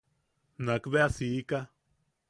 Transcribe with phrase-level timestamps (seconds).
[0.65, 1.59] Nak bea siika.